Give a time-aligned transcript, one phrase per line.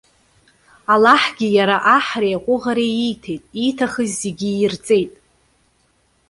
[0.93, 5.11] Аллаҳгьы иара аҳреи аҟәыӷареи ииҭеит, ииҭахыз зегьы иирҵеит.